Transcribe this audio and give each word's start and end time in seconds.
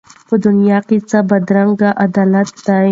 په 0.27 0.35
دنیا 0.45 0.79
کي 0.87 0.97
څه 1.09 1.17
بدرنګه 1.29 1.89
عدالت 2.05 2.49
دی 2.65 2.77